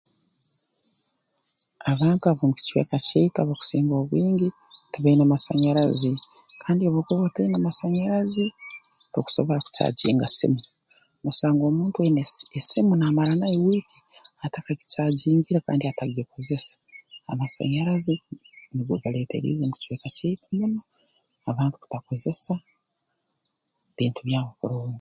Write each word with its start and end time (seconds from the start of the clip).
Abantu 1.91 2.23
ab'omukicweka 2.27 2.95
kyaitu 3.05 3.37
abakusinga 3.39 3.93
obwingi 4.01 4.47
tibaine 4.91 5.23
masanyarazi 5.33 6.11
kandi 6.61 6.81
obu 6.83 6.95
bakuba 6.97 7.21
bataine 7.25 7.57
masanyarazi 7.67 8.45
tokusobora 9.13 9.63
kucajinga 9.65 10.25
simu 10.37 10.61
noosanga 11.21 11.63
omuntu 11.69 11.97
aine 11.99 12.21
esimu 12.57 12.91
naamara 12.95 13.33
nayo 13.39 13.59
wiiki 13.67 13.97
atakagicaajingire 14.45 15.59
kandi 15.67 15.83
atakugikozesa 15.85 16.75
amasanyarazi 17.31 18.15
nugo 18.73 18.93
galeeteriize 19.03 19.63
mu 19.67 19.75
kicweka 19.77 20.07
kyaitu 20.17 20.45
muno 20.57 20.81
abantu 21.49 21.75
kutakozesa 21.81 22.53
bintu 23.97 24.19
byabo 24.27 24.51
kurungi 24.59 24.89